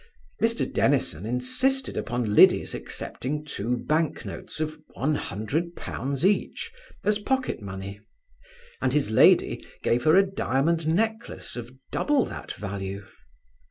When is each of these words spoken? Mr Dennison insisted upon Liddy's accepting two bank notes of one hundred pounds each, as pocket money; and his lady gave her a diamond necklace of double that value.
Mr 0.41 0.65
Dennison 0.65 1.27
insisted 1.27 1.95
upon 1.95 2.33
Liddy's 2.33 2.73
accepting 2.73 3.45
two 3.45 3.77
bank 3.77 4.25
notes 4.25 4.59
of 4.59 4.79
one 4.95 5.13
hundred 5.13 5.75
pounds 5.75 6.25
each, 6.25 6.71
as 7.03 7.19
pocket 7.19 7.61
money; 7.61 7.99
and 8.81 8.93
his 8.93 9.11
lady 9.11 9.63
gave 9.83 10.05
her 10.05 10.15
a 10.15 10.25
diamond 10.25 10.87
necklace 10.87 11.55
of 11.55 11.73
double 11.91 12.25
that 12.25 12.51
value. 12.53 13.05